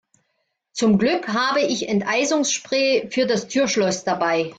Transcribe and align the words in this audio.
Zum 0.71 0.97
Glück 0.97 1.27
habe 1.27 1.61
ich 1.61 1.87
Enteisungsspray 1.87 3.09
für 3.11 3.27
das 3.27 3.47
Türschloss 3.47 4.03
dabei. 4.03 4.49